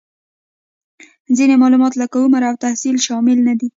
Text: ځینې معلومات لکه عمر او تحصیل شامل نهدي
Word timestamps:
ځینې 1.37 1.55
معلومات 1.61 1.93
لکه 2.01 2.15
عمر 2.23 2.41
او 2.49 2.55
تحصیل 2.63 2.95
شامل 3.07 3.37
نهدي 3.47 3.67